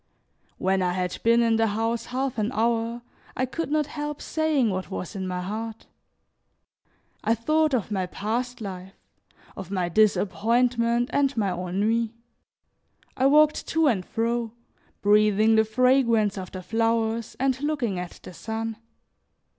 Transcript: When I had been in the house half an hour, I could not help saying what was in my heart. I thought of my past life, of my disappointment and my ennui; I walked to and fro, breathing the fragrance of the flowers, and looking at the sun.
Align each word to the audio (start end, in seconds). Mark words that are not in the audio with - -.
When 0.57 0.81
I 0.81 0.93
had 0.93 1.19
been 1.21 1.43
in 1.43 1.57
the 1.57 1.67
house 1.67 2.05
half 2.05 2.39
an 2.39 2.51
hour, 2.53 3.03
I 3.37 3.45
could 3.45 3.69
not 3.71 3.85
help 3.85 4.19
saying 4.19 4.71
what 4.71 4.89
was 4.89 5.15
in 5.15 5.27
my 5.27 5.41
heart. 5.41 5.85
I 7.23 7.35
thought 7.35 7.75
of 7.75 7.91
my 7.91 8.07
past 8.07 8.61
life, 8.61 8.95
of 9.55 9.69
my 9.69 9.89
disappointment 9.89 11.11
and 11.13 11.37
my 11.37 11.51
ennui; 11.53 12.15
I 13.15 13.27
walked 13.27 13.67
to 13.67 13.85
and 13.85 14.03
fro, 14.03 14.53
breathing 15.03 15.53
the 15.53 15.63
fragrance 15.65 16.35
of 16.35 16.51
the 16.51 16.63
flowers, 16.63 17.35
and 17.39 17.61
looking 17.61 17.99
at 17.99 18.21
the 18.23 18.33
sun. 18.33 18.77